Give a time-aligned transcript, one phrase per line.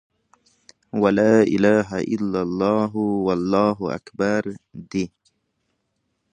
[0.93, 5.11] وَلَا إِلَهَ إلَّا اللهُ، وَاللهُ أكْبَرُ دي.